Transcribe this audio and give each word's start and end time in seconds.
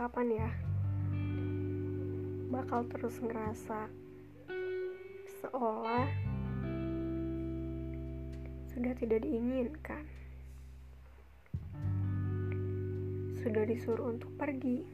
kapan 0.00 0.32
ya? 0.32 0.50
Bakal 2.48 2.88
terus 2.88 3.20
ngerasa 3.20 3.84
seolah 5.44 6.08
sudah 8.72 8.96
tidak 8.96 9.28
diinginkan. 9.28 10.00
Sudah 13.44 13.68
disuruh 13.68 14.16
untuk 14.16 14.32
pergi. 14.40 14.88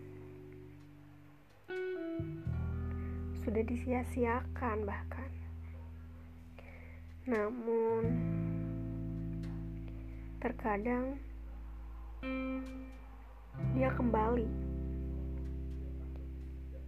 Sudah 3.46 3.62
disia-siakan 3.62 4.91
bahkan. 4.91 5.30
Namun 7.30 8.02
terkadang 10.43 11.15
dia 13.70 13.91
kembali 13.95 14.76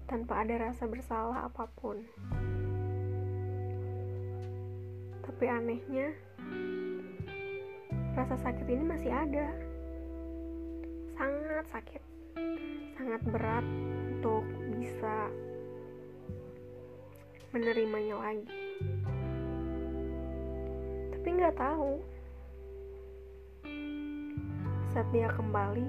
tanpa 0.09 0.41
ada 0.41 0.73
rasa 0.73 0.89
bersalah 0.89 1.53
apa 1.53 1.69
pun. 1.77 2.01
Tapi 5.29 5.45
anehnya, 5.45 6.17
rasa 8.17 8.41
sakit 8.41 8.65
ini 8.65 8.85
masih 8.89 9.13
ada. 9.13 9.53
Sangat 11.13 11.67
sakit, 11.69 12.03
sangat 12.97 13.21
berat 13.29 13.67
untuk 14.17 14.49
bisa 14.81 15.29
menerimanya 17.53 18.17
lagi. 18.17 18.49
Tapi 21.13 21.29
nggak 21.37 21.57
tahu 21.61 22.01
saat 24.97 25.09
dia 25.13 25.29
kembali, 25.37 25.89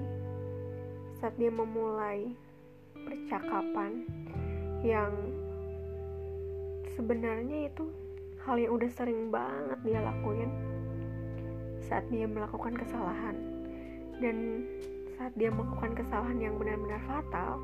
saat 1.16 1.32
dia 1.40 1.48
memulai 1.48 2.36
percakapan 3.04 4.04
yang 4.80 5.12
sebenarnya 6.96 7.68
itu 7.68 7.92
hal 8.44 8.56
yang 8.56 8.72
udah 8.76 8.90
sering 8.92 9.28
banget 9.28 9.78
dia 9.84 10.00
lakuin 10.00 10.50
saat 11.84 12.04
dia 12.08 12.24
melakukan 12.28 12.76
kesalahan. 12.76 13.36
Dan 14.20 14.68
saat 15.16 15.32
dia 15.36 15.52
melakukan 15.52 15.96
kesalahan 15.96 16.40
yang 16.40 16.54
benar-benar 16.56 17.00
fatal 17.04 17.60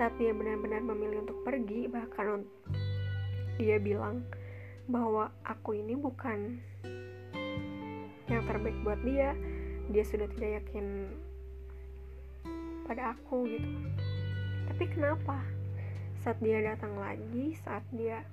saat 0.00 0.16
dia 0.16 0.32
benar-benar 0.32 0.80
memilih 0.80 1.26
untuk 1.26 1.42
pergi 1.44 1.90
bahkan 1.90 2.46
dia 3.60 3.76
bilang 3.76 4.24
bahwa 4.88 5.28
aku 5.44 5.76
ini 5.76 5.92
bukan 5.92 6.56
yang 8.32 8.42
terbaik 8.48 8.78
buat 8.80 8.96
dia 9.04 9.36
dia 9.92 10.04
sudah 10.06 10.24
tidak 10.32 10.64
yakin 10.64 11.10
pada 12.88 13.12
aku 13.12 13.44
gitu 13.50 13.68
tapi 14.80 14.96
kenapa? 14.96 15.36
Saat 16.24 16.40
dia 16.40 16.56
datang 16.64 16.96
lagi 16.96 17.52
saat 17.60 17.84
dia 17.92 18.24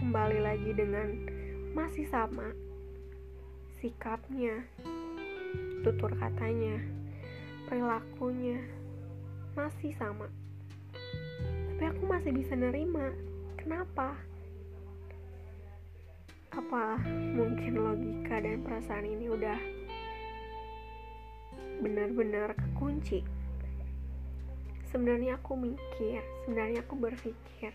kembali 0.00 0.40
lagi 0.40 0.72
dengan 0.72 1.12
masih 1.76 2.08
sama 2.08 2.48
sikapnya 3.76 4.64
tutur 5.84 6.16
katanya 6.16 6.80
perilakunya 7.68 8.56
masih 9.52 9.92
sama. 10.00 10.32
Tapi 11.76 11.84
aku 11.92 12.08
masih 12.08 12.32
bisa 12.32 12.56
nerima 12.56 13.12
kenapa? 13.60 14.16
Apa 16.56 16.96
mungkin 17.36 17.84
logika 17.84 18.40
dan 18.40 18.64
perasaan 18.64 19.04
ini 19.04 19.28
udah 19.28 19.60
benar-benar 21.84 22.56
kekunci 22.56 23.39
sebenarnya 24.90 25.38
aku 25.38 25.54
mikir 25.54 26.20
sebenarnya 26.44 26.82
aku 26.82 26.94
berpikir 26.98 27.72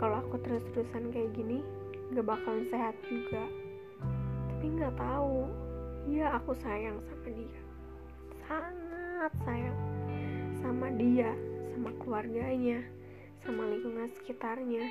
kalau 0.00 0.16
aku 0.24 0.40
terus-terusan 0.40 1.12
kayak 1.12 1.28
gini 1.36 1.60
gak 2.16 2.24
bakalan 2.24 2.64
sehat 2.72 2.96
juga. 3.04 3.44
Tapi 4.48 4.64
nggak 4.80 4.96
tahu. 4.96 5.44
Ya 6.08 6.40
aku 6.40 6.56
sayang 6.56 7.04
sama 7.04 7.28
dia. 7.28 7.60
Sangat 8.48 9.32
sayang 9.44 9.78
sama 10.64 10.88
dia 10.96 11.36
sama 11.76 11.92
keluarganya 12.00 12.80
sama 13.44 13.68
lingkungan 13.68 14.08
sekitarnya. 14.16 14.88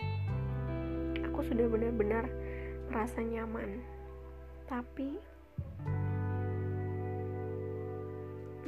Aku 1.34 1.42
sudah 1.42 1.66
benar-benar 1.66 2.30
merasa 2.94 3.26
nyaman. 3.26 3.82
Tapi 4.70 5.18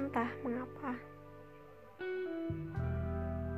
entah 0.01 0.31
mengapa 0.41 0.97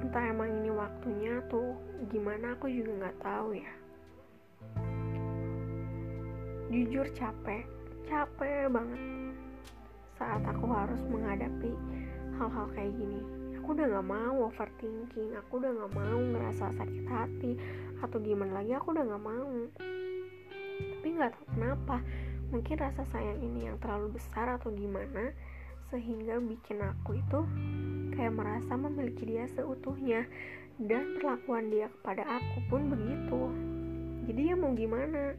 entah 0.03 0.23
emang 0.29 0.51
ini 0.61 0.69
waktunya 0.69 1.39
tuh 1.47 1.79
gimana 2.11 2.53
aku 2.53 2.67
juga 2.67 2.91
nggak 3.01 3.17
tahu 3.23 3.49
ya. 3.55 3.73
Jujur 6.73 7.07
capek 7.15 7.65
capek 8.03 8.67
banget 8.69 9.01
saat 10.19 10.43
aku 10.45 10.65
harus 10.69 11.01
menghadapi 11.07 11.71
hal-hal 12.37 12.67
kayak 12.75 12.93
gini. 12.93 13.21
Aku 13.61 13.71
udah 13.71 13.87
nggak 13.87 14.09
mau 14.11 14.37
overthinking 14.51 15.31
aku 15.39 15.63
udah 15.63 15.71
nggak 15.71 15.93
mau 15.95 16.19
ngerasa 16.19 16.75
sakit 16.75 17.05
hati 17.07 17.51
atau 18.03 18.17
gimana 18.19 18.59
lagi 18.59 18.75
aku 18.75 18.91
udah 18.91 19.05
nggak 19.07 19.23
mau. 19.23 19.55
Tapi 20.99 21.07
nggak 21.15 21.31
tahu 21.31 21.45
kenapa 21.55 21.97
mungkin 22.53 22.75
rasa 22.77 23.01
sayang 23.09 23.39
ini 23.41 23.71
yang 23.71 23.81
terlalu 23.81 24.13
besar 24.13 24.45
atau 24.61 24.69
gimana 24.69 25.33
sehingga 25.89 26.37
bikin 26.37 26.85
aku 26.85 27.17
itu 27.17 27.39
kayak 28.13 28.37
merasa 28.37 28.77
memiliki 28.77 29.25
dia 29.25 29.49
seutuhnya 29.51 30.29
dan 30.77 31.17
perlakuan 31.17 31.73
dia 31.73 31.89
kepada 31.89 32.23
aku 32.25 32.57
pun 32.69 32.89
begitu. 32.89 33.41
Jadi 34.29 34.41
ya 34.53 34.55
mau 34.55 34.71
gimana? 34.77 35.33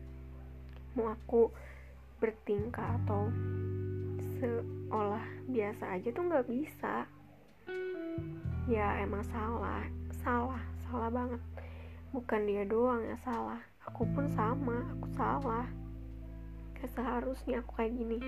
Mau 0.99 1.11
aku 1.11 1.51
bertingkah 2.19 2.99
atau 3.07 3.31
seolah 4.39 5.25
biasa 5.47 5.99
aja 5.99 6.09
tuh 6.11 6.25
nggak 6.27 6.47
bisa. 6.51 7.07
Ya 8.67 8.99
emang 9.01 9.23
salah 9.31 9.87
salah 10.23 10.63
salah 10.87 11.11
banget. 11.11 11.43
Bukan 12.11 12.47
dia 12.47 12.63
doang 12.67 13.03
yang 13.03 13.19
salah 13.23 13.59
aku 13.85 14.09
pun 14.11 14.27
sama 14.33 14.85
aku 14.97 15.09
salah. 15.15 15.67
Kayak 16.77 16.93
seharusnya 16.97 17.57
aku 17.61 17.73
kayak 17.79 17.93
gini. 17.95 18.19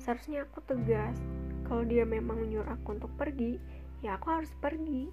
Seharusnya 0.00 0.48
aku 0.48 0.58
tegas. 0.64 1.16
Kalau 1.64 1.84
dia 1.84 2.04
memang 2.04 2.44
menyuruh 2.44 2.68
aku 2.68 3.00
untuk 3.00 3.12
pergi 3.16 3.56
ya 4.04 4.20
aku 4.20 4.28
harus 4.28 4.52
pergi. 4.60 5.08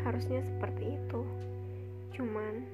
Harusnya 0.00 0.40
seperti 0.40 0.96
itu. 0.96 1.20
Cuman 2.16 2.64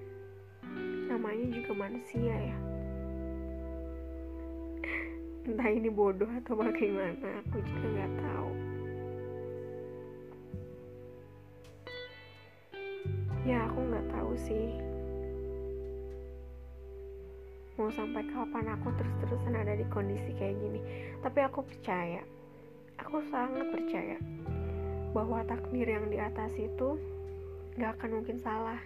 namanya 1.11 1.51
juga 1.51 1.75
manusia 1.75 2.31
ya. 2.31 2.59
Entah 5.51 5.71
ini 5.75 5.91
bodoh 5.91 6.31
atau 6.39 6.55
bagaimana 6.55 7.43
aku 7.43 7.59
juga 7.67 7.87
nggak 7.99 8.13
tahu. 8.23 8.51
Ya 13.43 13.67
aku 13.67 13.79
nggak 13.91 14.07
tahu 14.07 14.33
sih. 14.39 14.71
Mau 17.75 17.91
sampai 17.91 18.23
kapan 18.31 18.71
aku 18.71 18.95
terus-terusan 18.95 19.59
ada 19.59 19.75
di 19.75 19.83
kondisi 19.91 20.31
kayak 20.39 20.63
gini. 20.63 20.79
Tapi 21.19 21.43
aku 21.43 21.67
percaya 21.67 22.23
aku 23.03 23.19
sangat 23.35 23.67
percaya 23.75 24.17
bahwa 25.11 25.43
takdir 25.45 25.85
yang 25.91 26.07
di 26.07 26.23
atas 26.23 26.55
itu 26.55 26.97
gak 27.75 27.99
akan 27.99 28.23
mungkin 28.23 28.39
salah 28.39 28.79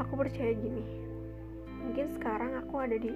aku 0.00 0.12
percaya 0.16 0.56
gini 0.56 0.80
mungkin 1.84 2.08
sekarang 2.16 2.56
aku 2.64 2.74
ada 2.80 2.96
di 2.96 3.12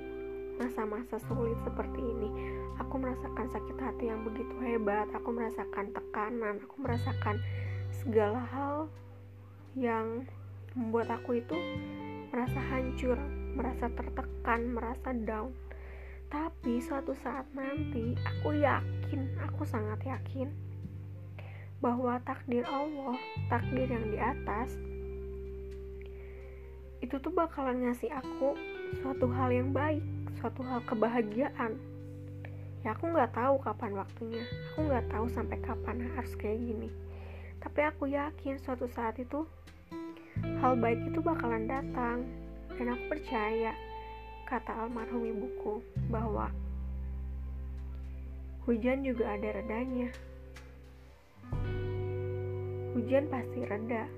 masa-masa 0.61 1.17
sulit 1.27 1.57
seperti 1.65 1.97
ini 1.97 2.29
aku 2.77 3.01
merasakan 3.01 3.49
sakit 3.49 3.79
hati 3.81 4.05
yang 4.13 4.21
begitu 4.29 4.55
hebat 4.61 5.09
aku 5.17 5.33
merasakan 5.33 5.89
tekanan 5.97 6.61
aku 6.61 6.77
merasakan 6.85 7.41
segala 8.05 8.45
hal 8.53 8.93
yang 9.73 10.29
membuat 10.77 11.09
aku 11.09 11.41
itu 11.41 11.57
merasa 12.29 12.61
hancur 12.69 13.17
merasa 13.59 13.91
tertekan, 13.91 14.71
merasa 14.71 15.11
down. 15.27 15.51
Tapi 16.29 16.77
suatu 16.85 17.17
saat 17.25 17.49
nanti 17.57 18.13
aku 18.21 18.61
yakin, 18.61 19.33
aku 19.41 19.65
sangat 19.65 20.05
yakin 20.05 20.53
bahwa 21.81 22.21
takdir 22.27 22.69
Allah, 22.69 23.17
takdir 23.49 23.89
yang 23.89 24.13
di 24.13 24.21
atas 24.21 24.77
itu 26.99 27.15
tuh 27.23 27.31
bakalan 27.31 27.87
ngasih 27.87 28.11
aku 28.11 28.59
suatu 29.01 29.31
hal 29.33 29.49
yang 29.55 29.71
baik, 29.73 30.05
suatu 30.37 30.61
hal 30.67 30.85
kebahagiaan. 30.85 31.81
Ya 32.85 32.93
aku 32.93 33.09
nggak 33.09 33.33
tahu 33.33 33.57
kapan 33.65 33.97
waktunya, 33.97 34.45
aku 34.75 34.91
nggak 34.91 35.07
tahu 35.09 35.27
sampai 35.33 35.59
kapan 35.65 36.13
harus 36.13 36.35
kayak 36.37 36.61
gini. 36.61 36.91
Tapi 37.63 37.81
aku 37.89 38.11
yakin 38.11 38.61
suatu 38.61 38.85
saat 38.91 39.17
itu 39.17 39.49
hal 40.61 40.77
baik 40.77 41.01
itu 41.09 41.25
bakalan 41.25 41.65
datang 41.71 42.27
dan 42.77 42.87
aku 42.95 43.17
percaya 43.17 43.73
kata 44.49 44.73
almarhum 44.73 45.29
ibuku 45.29 45.85
bahwa 46.09 46.49
hujan 48.65 49.05
juga 49.05 49.37
ada 49.37 49.61
redanya. 49.61 50.09
Hujan 52.97 53.29
pasti 53.29 53.61
reda. 53.69 54.09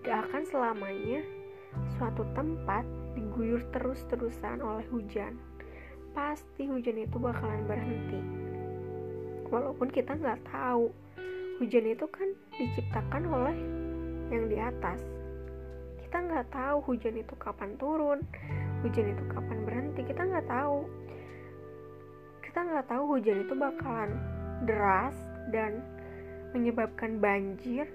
Gak 0.00 0.18
akan 0.32 0.42
selamanya 0.48 1.20
suatu 2.00 2.24
tempat 2.32 2.88
diguyur 3.12 3.60
terus-terusan 3.76 4.64
oleh 4.64 4.88
hujan. 4.88 5.36
Pasti 6.16 6.64
hujan 6.64 7.04
itu 7.04 7.20
bakalan 7.20 7.68
berhenti. 7.68 8.20
Walaupun 9.52 9.92
kita 9.92 10.16
nggak 10.16 10.40
tahu, 10.48 10.88
hujan 11.60 11.84
itu 11.84 12.08
kan 12.08 12.32
diciptakan 12.56 13.28
oleh 13.28 13.56
yang 14.32 14.48
di 14.48 14.56
atas. 14.56 15.04
Kita 16.00 16.16
nggak 16.16 16.48
tahu 16.48 16.80
hujan 16.88 17.20
itu 17.20 17.36
kapan 17.36 17.76
turun, 17.76 18.24
hujan 18.82 19.14
itu 19.14 19.24
kapan 19.30 19.58
berhenti. 19.64 20.00
Kita 20.02 20.22
nggak 20.26 20.46
tahu. 20.50 20.84
Kita 22.42 22.58
nggak 22.66 22.86
tahu 22.90 23.02
hujan 23.16 23.38
itu 23.46 23.54
bakalan 23.56 24.10
deras 24.68 25.16
dan 25.54 25.80
menyebabkan 26.52 27.16
banjir 27.16 27.88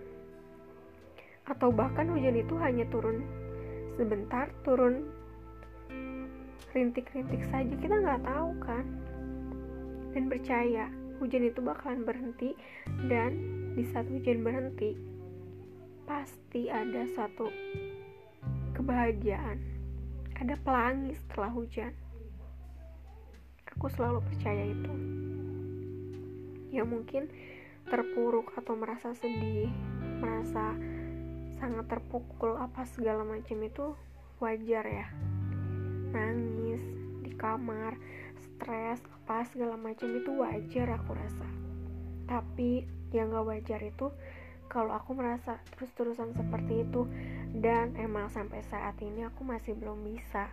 atau 1.47 1.71
bahkan 1.71 2.11
hujan 2.11 2.35
itu 2.35 2.59
hanya 2.59 2.83
turun 2.91 3.23
sebentar 3.95 4.51
turun 4.65 5.07
rintik-rintik 6.73 7.43
saja. 7.47 7.73
Kita 7.77 7.95
nggak 8.01 8.23
tahu 8.25 8.49
kan? 8.63 8.85
Dan 10.11 10.27
percaya 10.27 10.89
hujan 11.21 11.49
itu 11.49 11.59
bakalan 11.61 12.01
berhenti 12.05 12.57
dan 13.09 13.37
di 13.77 13.85
saat 13.93 14.09
hujan 14.09 14.41
berhenti 14.41 14.97
pasti 16.05 16.71
ada 16.71 17.03
satu 17.13 17.51
kebahagiaan 18.73 19.76
ada 20.37 20.53
pelangi 20.61 21.17
setelah 21.17 21.49
hujan. 21.49 21.93
Aku 23.73 23.89
selalu 23.89 24.21
percaya 24.21 24.69
itu. 24.69 24.93
Ya 26.69 26.85
mungkin 26.85 27.29
terpuruk 27.89 28.53
atau 28.53 28.77
merasa 28.77 29.17
sedih 29.17 29.71
merasa 30.21 30.77
sangat 31.57 31.89
terpukul 31.89 32.53
apa 32.59 32.85
segala 32.85 33.25
macam 33.25 33.57
itu 33.65 33.97
wajar 34.37 34.85
ya. 34.85 35.07
Nangis 36.13 36.85
di 37.25 37.33
kamar 37.33 37.97
stres 38.37 39.01
apa 39.01 39.41
segala 39.49 39.73
macam 39.73 40.09
itu 40.13 40.29
wajar 40.37 41.01
aku 41.01 41.17
rasa. 41.17 41.47
Tapi 42.29 42.85
yang 43.09 43.33
gak 43.33 43.47
wajar 43.47 43.81
itu 43.81 44.13
kalau 44.67 44.93
aku 44.93 45.15
merasa 45.15 45.57
terus-terusan 45.73 46.35
seperti 46.35 46.83
itu 46.85 47.07
dan 47.55 47.95
emang 47.95 48.27
sampai 48.27 48.59
saat 48.67 48.99
ini 48.99 49.23
aku 49.23 49.47
masih 49.47 49.77
belum 49.79 50.03
bisa. 50.03 50.51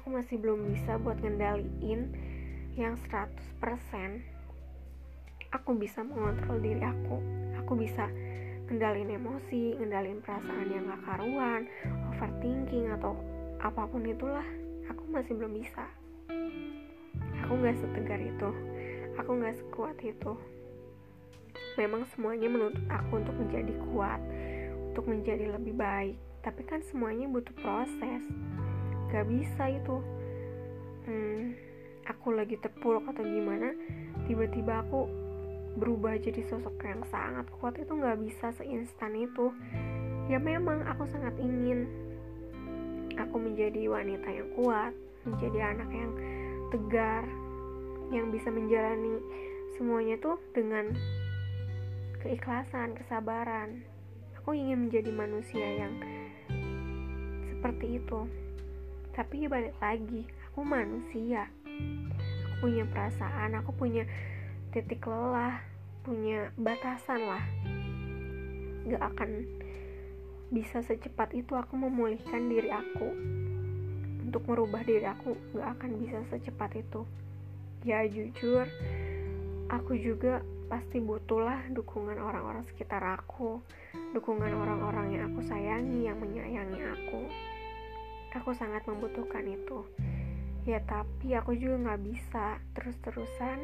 Aku 0.00 0.12
masih 0.12 0.36
belum 0.36 0.68
bisa 0.74 1.00
buat 1.00 1.16
ngendaliin 1.20 2.12
yang 2.76 2.94
100% 3.08 4.40
aku 5.50 5.74
bisa 5.74 6.06
mengontrol 6.06 6.58
diri 6.62 6.82
aku. 6.82 7.18
Aku 7.62 7.74
bisa 7.74 8.06
ngendalin 8.70 9.10
emosi 9.10 9.74
ngendalin 9.82 10.22
perasaan 10.22 10.70
yang 10.70 10.86
gak 10.86 11.02
karuan 11.02 11.66
overthinking 12.14 12.86
atau 12.94 13.18
apa 13.58 13.82
pun 13.90 14.06
itulah. 14.06 14.46
Aku 14.90 15.02
masih 15.10 15.34
belum 15.34 15.58
bisa. 15.58 15.86
Aku 17.46 17.58
gak 17.58 17.78
setegar 17.82 18.22
itu. 18.22 18.50
Aku 19.18 19.34
gak 19.42 19.58
sekuat 19.58 19.98
itu. 20.06 20.32
Memang 21.74 22.06
semuanya 22.14 22.46
menuntut 22.46 22.86
aku 22.86 23.18
untuk 23.18 23.34
menjadi 23.34 23.74
kuat 23.90 24.22
untuk 24.90 25.06
menjadi 25.06 25.54
lebih 25.54 25.78
baik. 25.78 26.18
Tapi 26.42 26.62
kan 26.66 26.82
semuanya 26.90 27.30
butuh 27.30 27.54
proses. 27.62 28.22
Gak 29.14 29.26
bisa 29.30 29.70
itu. 29.70 29.96
Hmm, 31.06 31.54
aku 32.06 32.34
lagi 32.34 32.58
terpuruk 32.58 33.06
atau 33.08 33.22
gimana 33.24 33.72
tiba-tiba 34.26 34.82
aku 34.84 35.08
berubah 35.78 36.18
jadi 36.18 36.42
sosok 36.50 36.76
yang 36.82 37.06
sangat 37.08 37.46
kuat. 37.58 37.78
Itu 37.78 37.94
nggak 37.94 38.18
bisa 38.26 38.50
seinstan 38.58 39.14
itu. 39.14 39.54
Ya 40.26 40.38
memang 40.42 40.82
aku 40.86 41.06
sangat 41.10 41.34
ingin 41.38 41.86
aku 43.18 43.36
menjadi 43.36 43.90
wanita 43.90 44.28
yang 44.30 44.48
kuat 44.56 44.92
menjadi 45.28 45.76
anak 45.76 45.90
yang 45.92 46.12
tegar 46.72 47.24
yang 48.10 48.32
bisa 48.32 48.48
menjalani 48.48 49.20
semuanya 49.76 50.16
tuh 50.18 50.40
dengan 50.56 50.96
keikhlasan 52.24 52.96
kesabaran 52.96 53.84
aku 54.50 54.58
ingin 54.58 54.90
menjadi 54.90 55.14
manusia 55.14 55.62
yang 55.62 55.94
seperti 57.46 58.02
itu. 58.02 58.26
Tapi 59.14 59.46
balik 59.46 59.78
lagi 59.78 60.26
aku 60.50 60.66
manusia. 60.66 61.46
Aku 62.42 62.66
punya 62.66 62.82
perasaan 62.90 63.54
aku 63.54 63.70
punya 63.70 64.10
titik 64.74 65.06
lelah 65.06 65.62
punya 66.02 66.50
batasan 66.58 67.30
lah. 67.30 67.46
Gak 68.90 68.98
akan 69.14 69.46
bisa 70.50 70.82
secepat 70.82 71.30
itu 71.30 71.54
aku 71.54 71.78
memulihkan 71.78 72.50
diri 72.50 72.74
aku. 72.74 73.06
Untuk 74.26 74.50
merubah 74.50 74.82
diri 74.82 75.06
aku 75.06 75.38
gak 75.54 75.78
akan 75.78 75.94
bisa 76.02 76.26
secepat 76.26 76.74
itu. 76.74 77.06
Ya 77.86 78.02
jujur 78.02 78.66
aku 79.70 79.94
juga 79.94 80.42
pasti 80.70 81.02
butuhlah 81.02 81.66
dukungan 81.74 82.22
orang-orang 82.22 82.62
sekitar 82.70 83.02
aku 83.02 83.58
dukungan 84.14 84.54
orang-orang 84.54 85.18
yang 85.18 85.22
aku 85.34 85.42
sayangi 85.42 86.06
yang 86.06 86.22
menyayangi 86.22 86.78
aku 86.78 87.26
aku 88.30 88.54
sangat 88.54 88.86
membutuhkan 88.86 89.42
itu 89.50 89.82
ya 90.62 90.78
tapi 90.86 91.34
aku 91.34 91.58
juga 91.58 91.90
nggak 91.90 92.02
bisa 92.06 92.62
terus-terusan 92.78 93.58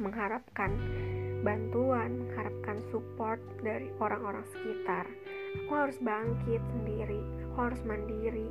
mengharapkan 0.00 0.72
bantuan, 1.42 2.22
mengharapkan 2.24 2.78
support 2.88 3.42
dari 3.60 3.90
orang-orang 3.98 4.46
sekitar. 4.54 5.04
Aku 5.66 5.72
harus 5.74 5.98
bangkit 6.00 6.62
sendiri, 6.72 7.20
aku 7.50 7.56
harus 7.60 7.82
mandiri, 7.84 8.48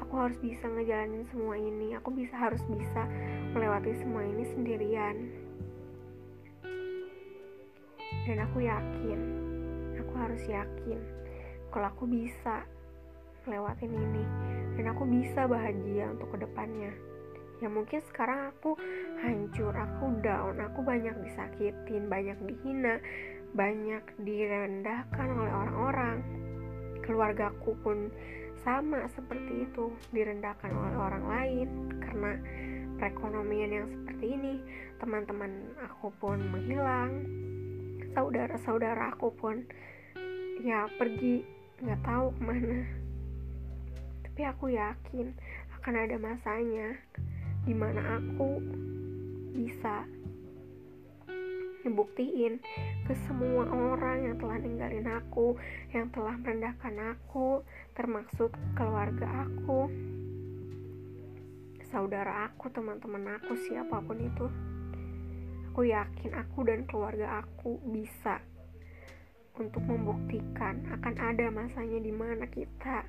aku 0.00 0.14
harus 0.16 0.38
bisa 0.40 0.64
ngejalanin 0.64 1.26
semua 1.28 1.58
ini, 1.58 1.92
aku 1.98 2.14
bisa 2.14 2.38
harus 2.38 2.62
bisa 2.70 3.04
melewati 3.52 3.92
semua 4.00 4.24
ini 4.24 4.48
sendirian. 4.54 5.16
Dan 8.28 8.44
aku 8.44 8.60
yakin, 8.60 9.20
aku 9.96 10.12
harus 10.20 10.42
yakin 10.44 11.00
kalau 11.72 11.88
aku 11.88 12.04
bisa 12.04 12.68
lewatin 13.48 13.88
ini. 13.88 14.24
Dan 14.76 14.92
aku 14.92 15.08
bisa 15.08 15.48
bahagia 15.48 16.12
untuk 16.12 16.36
ke 16.36 16.44
depannya. 16.44 16.92
Ya 17.58 17.72
mungkin 17.72 18.04
sekarang 18.12 18.52
aku 18.52 18.76
hancur 19.18 19.74
aku 19.74 20.14
down 20.22 20.62
aku 20.62 20.84
banyak 20.86 21.10
disakitin 21.26 22.06
banyak 22.06 22.38
dihina 22.46 23.02
banyak 23.56 24.04
direndahkan 24.20 25.28
oleh 25.32 25.50
orang-orang. 25.50 26.16
Keluargaku 27.02 27.74
pun 27.80 28.12
sama 28.60 29.08
seperti 29.08 29.64
itu 29.64 29.88
direndahkan 30.12 30.68
oleh 30.68 30.94
orang 31.00 31.24
lain. 31.24 31.68
Karena 31.98 32.36
perekonomian 33.00 33.72
yang 33.72 33.86
seperti 33.88 34.36
ini 34.36 34.54
teman-teman 35.00 35.74
aku 35.80 36.12
pun 36.20 36.38
menghilang 36.38 37.24
saudara-saudara 38.18 39.14
aku 39.14 39.30
pun 39.30 39.62
ya 40.66 40.90
pergi 40.98 41.46
nggak 41.78 42.02
tahu 42.02 42.34
ke 42.34 42.40
mana 42.42 42.82
tapi 44.26 44.42
aku 44.42 44.74
yakin 44.74 45.30
akan 45.78 45.94
ada 45.94 46.18
masanya 46.18 46.98
di 47.62 47.70
mana 47.78 48.18
aku 48.18 48.58
bisa 49.54 50.02
ngebuktiin 51.86 52.58
ke 53.06 53.14
semua 53.30 53.70
orang 53.70 54.26
yang 54.26 54.36
telah 54.42 54.58
ninggalin 54.58 55.08
aku, 55.14 55.54
yang 55.94 56.10
telah 56.10 56.34
merendahkan 56.42 57.14
aku, 57.14 57.62
termasuk 57.94 58.50
keluarga 58.74 59.46
aku, 59.46 59.86
saudara 61.88 62.50
aku, 62.50 62.66
teman-teman 62.74 63.38
aku, 63.38 63.54
siapa 63.70 64.02
pun 64.02 64.18
itu. 64.20 64.46
Aku 65.68 65.84
yakin 65.84 66.32
aku 66.32 66.64
dan 66.64 66.88
keluarga 66.88 67.44
aku 67.44 67.76
bisa 67.92 68.40
untuk 69.60 69.84
membuktikan 69.84 70.80
akan 70.96 71.14
ada 71.18 71.52
masanya 71.52 72.00
di 72.00 72.10
mana 72.14 72.48
kita 72.48 73.04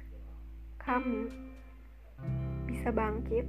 kami 0.82 1.30
bisa 2.68 2.90
bangkit, 2.94 3.48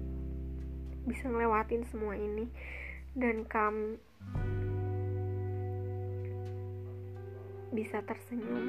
bisa 1.09 1.27
ngelewatin 1.27 1.85
semua 1.91 2.15
ini, 2.17 2.49
dan 3.19 3.45
kami 3.49 3.99
bisa 7.75 8.03
tersenyum 8.07 8.67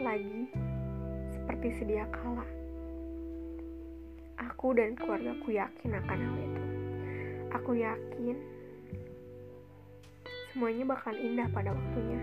lagi 0.00 0.50
seperti 1.30 1.68
sedia 1.78 2.04
kala. 2.10 2.46
Aku 4.50 4.72
dan 4.72 4.96
keluargaku 4.96 5.56
yakin 5.56 5.92
akan 6.00 6.18
hal 6.18 6.36
itu. 6.40 6.64
Aku 7.60 7.72
yakin 7.76 8.59
semuanya 10.50 10.82
bakal 10.82 11.14
indah 11.14 11.46
pada 11.54 11.70
waktunya. 11.70 12.20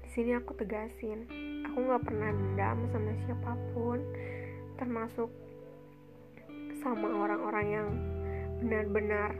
Di 0.00 0.08
sini 0.16 0.32
aku 0.32 0.56
tegasin, 0.56 1.28
aku 1.68 1.76
nggak 1.76 2.04
pernah 2.08 2.30
dendam 2.32 2.78
sama 2.88 3.12
siapa 3.28 3.52
pun 3.76 4.00
termasuk 4.80 5.28
sama 6.80 7.06
orang-orang 7.06 7.66
yang 7.68 7.88
benar-benar 8.64 9.36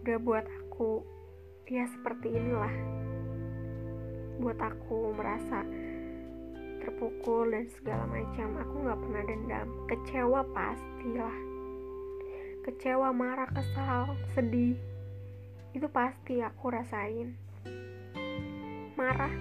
udah 0.00 0.18
buat 0.24 0.46
aku 0.64 1.04
ya 1.68 1.84
seperti 1.92 2.32
inilah. 2.32 2.74
Buat 4.40 4.56
aku 4.56 5.12
merasa 5.20 5.68
terpukul 6.80 7.52
dan 7.52 7.68
segala 7.76 8.08
macam 8.08 8.56
aku 8.56 8.74
nggak 8.88 9.00
pernah 9.04 9.22
dendam. 9.28 9.68
Kecewa 9.84 10.40
pastilah 10.56 11.59
kecewa 12.70 13.10
marah 13.10 13.50
kesal 13.50 14.14
sedih. 14.30 14.78
Itu 15.74 15.90
pasti 15.90 16.38
aku 16.38 16.70
rasain. 16.70 17.34
Marah 18.94 19.34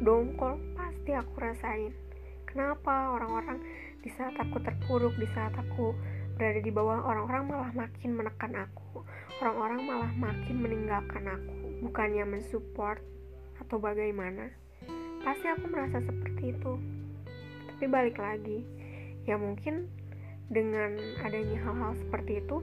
dongkol 0.00 0.56
pasti 0.72 1.12
aku 1.12 1.36
rasain. 1.36 1.92
Kenapa 2.48 3.12
orang-orang 3.12 3.60
di 4.00 4.08
saat 4.16 4.32
aku 4.40 4.56
terpuruk 4.64 5.12
di 5.20 5.28
saat 5.36 5.52
aku 5.52 5.92
berada 6.40 6.64
di 6.64 6.72
bawah 6.72 7.04
orang-orang 7.04 7.44
malah 7.44 7.72
makin 7.76 8.16
menekan 8.16 8.56
aku. 8.56 9.04
Orang-orang 9.44 9.80
malah 9.84 10.12
makin 10.16 10.56
meninggalkan 10.64 11.28
aku. 11.28 11.76
Bukannya 11.84 12.24
mensupport 12.24 13.04
atau 13.60 13.76
bagaimana. 13.76 14.48
Pasti 15.20 15.44
aku 15.44 15.68
merasa 15.68 16.00
seperti 16.00 16.56
itu. 16.56 16.80
Tapi 17.68 17.84
balik 17.84 18.16
lagi 18.16 18.64
ya 19.28 19.36
mungkin 19.36 19.92
dengan 20.52 20.94
adanya 21.24 21.58
hal-hal 21.64 21.96
seperti 21.96 22.44
itu 22.44 22.60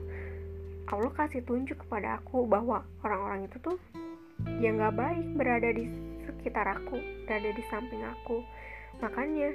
Allah 0.90 1.10
kasih 1.14 1.42
tunjuk 1.46 1.78
kepada 1.86 2.18
aku 2.18 2.46
bahwa 2.50 2.82
orang-orang 3.06 3.46
itu 3.46 3.58
tuh 3.62 3.78
ya 4.58 4.74
nggak 4.74 4.94
baik 4.98 5.26
berada 5.38 5.70
di 5.70 5.86
sekitar 6.26 6.66
aku 6.66 6.98
berada 7.30 7.50
di 7.54 7.62
samping 7.70 8.02
aku. 8.02 8.42
Makanya 8.98 9.54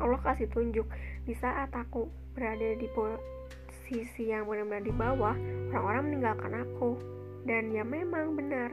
Allah 0.00 0.20
kasih 0.24 0.48
tunjuk 0.48 0.88
di 1.28 1.34
saat 1.36 1.68
aku 1.76 2.08
berada 2.32 2.72
di 2.80 2.88
posisi 2.96 4.32
yang 4.32 4.48
benar-benar 4.48 4.80
di 4.80 4.94
bawah 4.94 5.36
orang-orang 5.76 6.02
meninggalkan 6.08 6.52
aku. 6.56 6.96
Dan 7.44 7.76
ya 7.76 7.84
memang 7.84 8.32
benar 8.32 8.72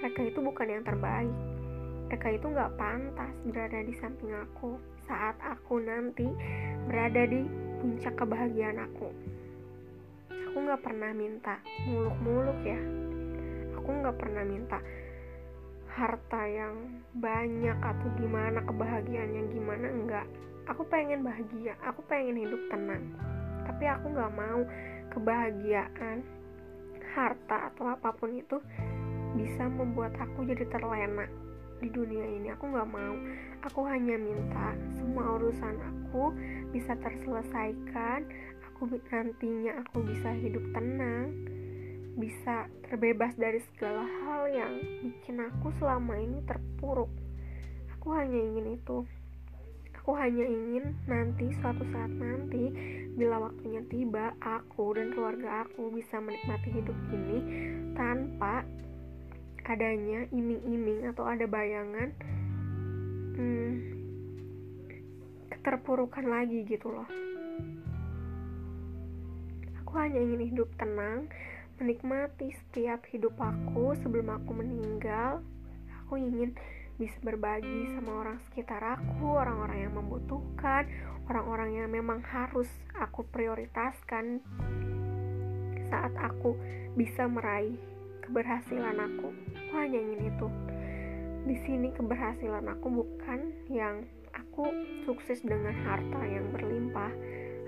mereka 0.00 0.20
itu 0.24 0.40
bukan 0.40 0.68
yang 0.68 0.84
terbaik 0.84 1.32
mereka 2.06 2.40
itu 2.40 2.46
nggak 2.46 2.74
pantas 2.78 3.34
berada 3.42 3.80
di 3.84 3.94
samping 3.98 4.32
aku 4.32 4.78
saat 5.04 5.36
aku 5.42 5.82
nanti 5.82 6.24
berada 6.86 7.26
di 7.26 7.44
puncak 7.82 8.16
kebahagiaan 8.16 8.80
aku. 8.80 9.12
Aku 10.30 10.56
nggak 10.62 10.80
pernah 10.80 11.10
minta 11.10 11.58
muluk-muluk 11.84 12.60
ya. 12.62 12.80
Aku 13.76 13.88
nggak 13.90 14.16
pernah 14.16 14.44
minta 14.46 14.78
harta 15.90 16.42
yang 16.48 17.02
banyak 17.18 17.78
atau 17.78 18.08
gimana 18.18 18.62
kebahagiaan 18.64 19.30
yang 19.30 19.46
gimana 19.52 19.86
enggak 19.86 20.26
aku 20.66 20.82
pengen 20.90 21.22
bahagia 21.22 21.76
aku 21.84 22.00
pengen 22.08 22.40
hidup 22.40 22.62
tenang. 22.72 23.04
Tapi 23.68 23.84
aku 23.84 24.06
nggak 24.16 24.32
mau 24.32 24.62
kebahagiaan 25.12 26.24
harta 27.14 27.74
atau 27.74 27.90
apa 27.90 28.10
pun 28.16 28.32
itu 28.34 28.58
bisa 29.34 29.66
membuat 29.66 30.14
aku 30.18 30.46
jadi 30.46 30.66
terlena 30.70 31.26
di 31.80 31.88
dunia 31.90 32.26
ini. 32.26 32.50
Aku 32.54 32.70
nggak 32.70 32.90
mau. 32.90 33.14
Aku 33.66 33.80
hanya 33.88 34.14
minta 34.18 34.76
semua 34.98 35.38
urusan 35.40 35.76
aku 35.80 36.34
bisa 36.70 36.94
terselesaikan. 37.00 38.26
Aku 38.74 38.90
nantinya 39.10 39.80
aku 39.86 40.02
bisa 40.02 40.34
hidup 40.34 40.62
tenang 40.74 41.54
bisa 42.14 42.70
terbebas 42.86 43.34
dari 43.34 43.58
segala 43.74 44.06
hal 44.06 44.46
yang 44.46 44.72
bikin 45.02 45.42
aku 45.42 45.74
selama 45.82 46.14
ini 46.14 46.38
terpuruk. 46.46 47.10
Aku 47.98 48.14
hanya 48.14 48.38
ingin 48.38 48.78
itu. 48.78 49.02
Aku 49.98 50.14
hanya 50.20 50.44
ingin 50.44 50.94
nanti 51.08 51.48
suatu 51.58 51.82
saat 51.90 52.12
nanti 52.12 52.70
bila 53.16 53.48
waktunya 53.48 53.80
tiba 53.88 54.36
aku 54.44 54.94
dan 54.94 55.16
keluarga 55.16 55.64
aku 55.64 55.88
bisa 55.96 56.20
menikmati 56.20 56.68
hidup 56.76 56.98
ini 57.08 57.38
tanpa 57.96 58.68
adanya 59.64 60.28
iming-iming 60.28 61.08
atau 61.08 61.24
ada 61.24 61.48
bayangan 61.48 62.12
hmm, 63.36 63.72
keterpurukan 65.50 66.28
lagi 66.28 66.64
gitu 66.68 66.92
loh. 66.92 67.08
Aku 69.82 69.92
hanya 69.96 70.20
ingin 70.20 70.52
hidup 70.52 70.68
tenang 70.76 71.32
menikmati 71.80 72.54
setiap 72.54 73.02
hidup 73.10 73.34
aku 73.40 73.96
sebelum 73.98 74.30
aku 74.30 74.50
meninggal. 74.54 75.42
Aku 76.04 76.20
ingin 76.20 76.54
bisa 76.94 77.18
berbagi 77.26 77.90
sama 77.96 78.22
orang 78.22 78.38
sekitar 78.46 78.78
aku, 78.78 79.34
orang-orang 79.34 79.88
yang 79.90 79.94
membutuhkan, 79.98 80.86
orang-orang 81.26 81.74
yang 81.74 81.88
memang 81.90 82.22
harus 82.22 82.70
aku 82.94 83.26
prioritaskan 83.34 84.38
saat 85.90 86.14
aku 86.22 86.54
bisa 86.94 87.26
meraih 87.26 87.93
keberhasilan 88.34 88.98
aku. 88.98 89.30
Aku 89.30 89.74
hanya 89.78 89.94
ingin 89.94 90.26
itu. 90.26 90.50
Di 91.46 91.54
sini 91.62 91.94
keberhasilan 91.94 92.66
aku 92.66 92.90
bukan 92.90 93.54
yang 93.70 94.02
aku 94.34 94.74
sukses 95.06 95.38
dengan 95.46 95.70
harta 95.86 96.18
yang 96.26 96.50
berlimpah 96.50 97.14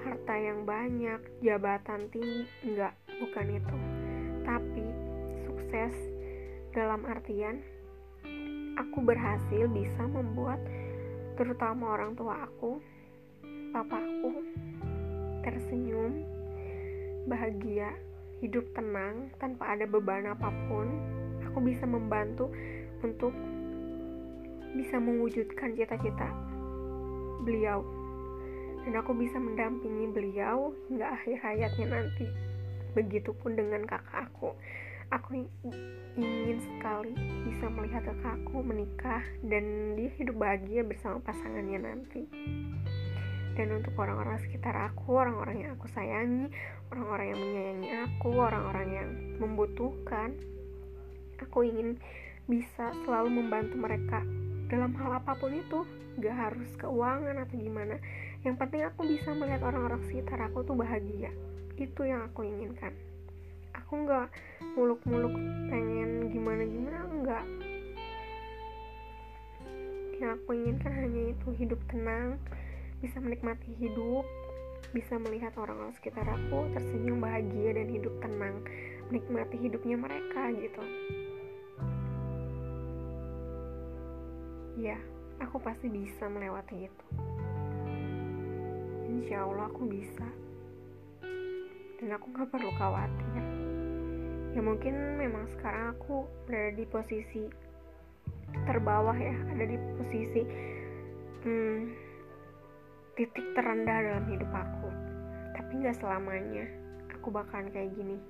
harta 0.02 0.34
yang 0.34 0.66
banyak 0.66 1.22
jabatan 1.38 2.10
tinggi. 2.10 2.50
Enggak 2.66 2.98
bukan 3.06 3.46
itu. 3.62 3.76
Tapi 4.42 4.86
sukses 5.46 5.94
dalam 6.74 7.06
artian 7.06 7.62
aku 8.74 9.06
berhasil 9.06 9.70
bisa 9.70 10.02
membuat 10.02 10.58
terutama 11.38 11.94
orang 11.94 12.18
tua 12.18 12.42
aku 12.42 12.82
papaku 13.70 14.42
tersenyum 15.46 16.26
bahagia 17.30 17.94
hidup 18.44 18.64
tenang 18.76 19.32
tanpa 19.40 19.72
ada 19.72 19.88
beban 19.88 20.28
apa 20.28 20.52
pun 20.68 20.86
aku 21.48 21.58
bisa 21.64 21.88
membantu 21.88 22.52
untuk 23.00 23.32
bisa 24.76 25.00
mewujudkan 25.00 25.72
cita-cita 25.72 26.28
beliau. 27.40 27.80
Dan 28.84 29.02
aku 29.02 29.16
bisa 29.18 29.40
mendampingi 29.40 30.12
beliau 30.14 30.70
hingga 30.86 31.16
akhir 31.16 31.36
hayatnya 31.42 31.86
nanti. 31.90 32.26
Begitupun 32.94 33.58
dengan 33.58 33.82
kakak 33.88 34.30
aku. 34.30 34.54
Aku 35.10 35.46
ingin 36.18 36.58
sekali 36.58 37.14
bisa 37.46 37.70
melihat 37.70 38.02
kakakku 38.10 38.58
menikah 38.62 39.22
dan 39.46 39.94
dia 39.94 40.10
hidup 40.18 40.34
bahagia 40.34 40.82
bersama 40.82 41.22
pasangannya 41.22 41.78
nanti 41.78 42.26
dan 43.56 43.72
untuk 43.72 43.96
orang-orang 43.96 44.36
sekitar 44.44 44.76
aku, 44.76 45.16
orang-orang 45.16 45.64
yang 45.64 45.70
aku 45.80 45.88
sayangi, 45.88 46.52
orang-orang 46.92 47.26
yang 47.32 47.40
menyayangi 47.40 47.90
aku, 48.04 48.30
orang-orang 48.36 48.88
yang 48.92 49.08
membutuhkan, 49.40 50.36
aku 51.40 51.64
ingin 51.64 51.96
bisa 52.46 52.92
selalu 53.02 53.42
membantu 53.42 53.74
mereka 53.80 54.20
dalam 54.68 54.92
hal 55.00 55.18
apa 55.18 55.32
pun 55.40 55.56
itu, 55.56 55.88
gak 56.20 56.36
harus 56.36 56.68
keuangan 56.76 57.42
atau 57.48 57.56
gimana. 57.56 57.96
Yang 58.44 58.56
penting 58.60 58.82
aku 58.86 59.00
bisa 59.08 59.32
melihat 59.32 59.64
orang-orang 59.64 60.04
sekitar 60.06 60.38
aku 60.46 60.62
tuh 60.62 60.76
bahagia. 60.76 61.32
Itu 61.80 62.04
yang 62.04 62.28
aku 62.28 62.44
inginkan. 62.44 62.92
Aku 63.72 64.04
gak 64.04 64.28
muluk-muluk 64.76 65.32
pengen 65.72 66.28
gimana-gimana, 66.28 66.98
enggak. 67.08 67.44
Yang 70.20 70.30
aku 70.40 70.50
inginkan 70.56 70.92
hanya 70.92 71.22
itu 71.32 71.48
hidup 71.56 71.80
tenang, 71.88 72.40
bisa 73.06 73.22
menikmati 73.22 73.70
hidup, 73.78 74.26
bisa 74.90 75.14
melihat 75.22 75.54
orang-orang 75.54 75.94
sekitar 75.94 76.26
aku 76.26 76.66
tersenyum 76.74 77.22
bahagia 77.22 77.78
dan 77.78 77.86
hidup 77.86 78.10
tenang, 78.18 78.58
menikmati 79.06 79.54
hidupnya 79.62 79.94
mereka 79.94 80.50
gitu. 80.58 80.82
Ya, 84.74 84.98
aku 85.38 85.62
pasti 85.62 85.86
bisa 85.86 86.26
melewati 86.26 86.90
itu. 86.90 87.06
Insya 89.06 89.46
Allah 89.46 89.70
aku 89.70 89.86
bisa. 89.86 90.26
Dan 92.02 92.10
aku 92.10 92.26
gak 92.34 92.50
perlu 92.50 92.74
khawatir. 92.74 93.38
Ya 94.50 94.60
mungkin 94.66 95.14
memang 95.14 95.46
sekarang 95.54 95.94
aku 95.94 96.26
berada 96.50 96.74
di 96.74 96.84
posisi 96.90 97.46
terbawah 98.66 99.14
ya, 99.14 99.36
ada 99.54 99.64
di 99.68 99.78
posisi 99.94 100.42
hmm, 101.46 102.05
titik 103.16 103.56
terendah 103.56 103.98
dalam 104.04 104.24
hidup 104.28 104.52
aku. 104.52 104.88
Tapi 105.56 105.72
nggak 105.80 105.96
selamanya 105.96 106.68
aku 107.16 107.32
bakalan 107.32 107.72
kayak 107.72 107.96
gini. 107.96 108.20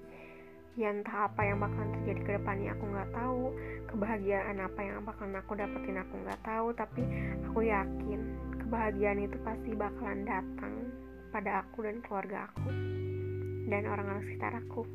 Ya 0.78 0.94
entah 0.94 1.26
apa 1.26 1.42
yang 1.42 1.58
bakalan 1.58 1.90
terjadi 2.00 2.20
ke 2.22 2.30
depannya 2.38 2.70
aku 2.78 2.84
nggak 2.86 3.10
tahu. 3.10 3.42
Kebahagiaan 3.90 4.56
apa 4.62 4.80
yang 4.86 5.02
bakalan 5.02 5.36
aku 5.42 5.52
dapetin 5.58 5.98
aku 5.98 6.14
nggak 6.22 6.40
tahu. 6.46 6.66
Tapi 6.78 7.02
aku 7.50 7.60
yakin 7.66 8.20
kebahagiaan 8.62 9.20
itu 9.26 9.36
pasti 9.42 9.70
bakalan 9.74 10.22
datang 10.22 10.74
pada 11.34 11.66
aku 11.66 11.82
dan 11.82 11.98
keluarga 12.06 12.46
aku 12.46 12.70
dan 13.66 13.82
orang-orang 13.90 14.22
sekitar 14.30 14.54
aku. 14.54 14.86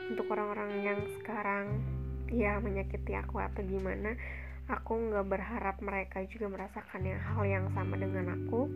Untuk 0.00 0.26
orang-orang 0.32 0.80
yang 0.80 1.00
sekarang 1.20 1.76
ya 2.32 2.56
menyakiti 2.56 3.12
aku 3.12 3.36
atau 3.36 3.60
gimana 3.62 4.16
aku 4.70 4.94
nggak 5.10 5.26
berharap 5.26 5.76
mereka 5.82 6.22
juga 6.30 6.46
merasakan 6.46 7.02
yang 7.02 7.18
hal 7.18 7.42
yang 7.42 7.66
sama 7.74 7.98
dengan 7.98 8.38
aku. 8.38 8.70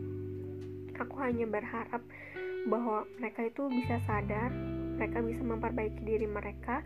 Aku 0.98 1.14
hanya 1.22 1.46
berharap 1.46 2.02
bahwa 2.66 3.06
mereka 3.20 3.46
itu 3.46 3.70
bisa 3.70 4.00
sadar 4.08 4.50
mereka 4.94 5.18
bisa 5.26 5.42
memperbaiki 5.42 6.06
diri 6.06 6.26
mereka 6.26 6.80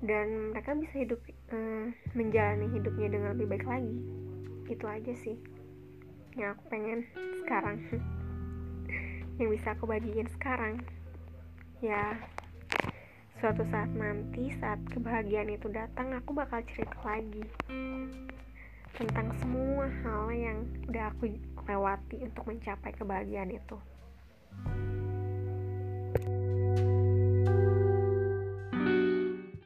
dan 0.00 0.52
mereka 0.56 0.72
bisa 0.72 0.96
hidup 0.96 1.20
uh, 1.52 1.92
menjalani 2.16 2.72
hidupnya 2.72 3.08
dengan 3.12 3.36
lebih 3.36 3.48
baik 3.56 3.66
lagi. 3.68 3.96
Itu 4.68 4.84
aja 4.88 5.12
sih 5.16 5.36
yang 6.36 6.56
aku 6.56 6.62
pengen 6.68 7.04
sekarang. 7.44 7.80
Yang 9.40 9.56
bisa 9.56 9.72
aku 9.72 9.88
bagiin 9.88 10.28
sekarang. 10.36 10.84
Ya 11.80 12.12
suatu 13.40 13.64
saat 13.72 13.88
nanti 13.96 14.52
saat 14.60 14.76
kebahagiaan 14.92 15.48
itu 15.48 15.72
datang 15.72 16.12
aku 16.12 16.36
bakal 16.36 16.60
cerita 16.68 16.92
lagi 17.00 17.40
tentang 18.96 19.30
semua 19.38 19.86
hal 20.02 20.24
yang 20.32 20.58
udah 20.90 21.10
aku 21.14 21.34
lewati 21.66 22.16
untuk 22.26 22.44
mencapai 22.50 22.90
kebahagiaan 22.94 23.54
itu 23.54 23.76